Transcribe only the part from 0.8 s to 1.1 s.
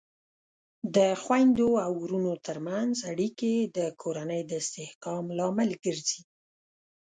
د